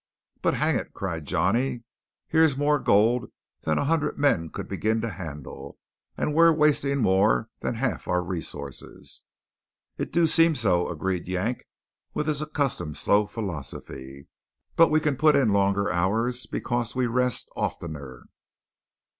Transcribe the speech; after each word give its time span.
"But 0.41 0.55
hang 0.55 0.77
it!" 0.77 0.93
cried 0.95 1.25
Johnny, 1.27 1.83
"here's 2.27 2.57
more 2.57 2.79
gold 2.79 3.29
than 3.65 3.77
a 3.77 3.85
hundred 3.85 4.17
men 4.17 4.49
could 4.49 4.67
begin 4.67 4.99
to 5.01 5.09
handle, 5.11 5.77
and 6.17 6.33
we're 6.33 6.51
wasting 6.51 6.97
more 6.97 7.49
than 7.59 7.75
half 7.75 8.07
our 8.07 8.23
resources." 8.23 9.21
"It 9.99 10.11
do 10.11 10.25
seem 10.25 10.55
so," 10.55 10.89
agreed 10.89 11.27
Yank 11.27 11.67
with 12.15 12.25
his 12.25 12.41
accustomed 12.41 12.97
slow 12.97 13.27
philosophy. 13.27 14.27
"But 14.75 14.89
we 14.89 14.99
can 14.99 15.17
put 15.17 15.35
in 15.35 15.49
longer 15.49 15.91
hours 15.91 16.47
because 16.47 16.95
we 16.95 17.05
rest 17.05 17.47
oftener." 17.55 18.23